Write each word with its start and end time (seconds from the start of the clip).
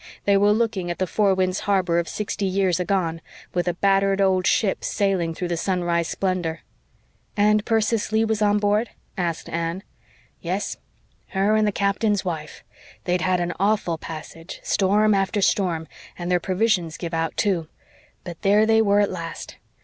They 0.25 0.35
were 0.35 0.51
looking 0.51 0.89
at 0.89 0.97
the 0.97 1.05
Four 1.05 1.35
Winds 1.35 1.59
Harbor 1.59 1.99
of 1.99 2.09
sixty 2.09 2.47
years 2.47 2.79
agone, 2.79 3.21
with 3.53 3.67
a 3.67 3.75
battered 3.75 4.19
old 4.19 4.47
ship 4.47 4.83
sailing 4.83 5.35
through 5.35 5.49
the 5.49 5.57
sunrise 5.57 6.07
splendor. 6.07 6.61
"And 7.37 7.63
Persis 7.65 8.11
Leigh 8.11 8.25
was 8.25 8.41
on 8.41 8.57
board?" 8.57 8.89
asked 9.15 9.47
Anne. 9.47 9.83
"Yes 10.41 10.77
her 11.27 11.55
and 11.55 11.67
the 11.67 11.71
captain's 11.71 12.25
wife. 12.25 12.63
They'd 13.03 13.21
had 13.21 13.39
an 13.39 13.53
awful 13.59 13.99
passage 13.99 14.59
storm 14.63 15.13
after 15.13 15.39
storm 15.39 15.87
and 16.17 16.31
their 16.31 16.39
provisions 16.39 16.97
give 16.97 17.13
out, 17.13 17.37
too. 17.37 17.67
But 18.23 18.41
there 18.41 18.65
they 18.65 18.81
were 18.81 19.01
at 19.01 19.11
last. 19.11 19.57